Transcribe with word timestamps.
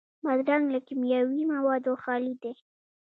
بادرنګ 0.23 0.65
له 0.73 0.79
کیمیاوي 0.87 1.41
موادو 1.53 1.93
خالي 2.03 2.33
دی. 2.41 2.53